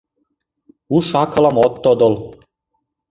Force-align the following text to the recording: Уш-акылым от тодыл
Уш-акылым 0.95 1.57
от 1.65 1.73
тодыл 1.83 2.13